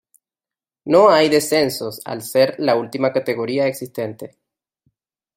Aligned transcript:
No 0.85 1.11
hay 1.11 1.29
descensos 1.29 2.01
al 2.05 2.23
ser 2.23 2.55
la 2.57 2.75
última 2.75 3.13
categoría 3.13 3.67
existente. 3.67 4.35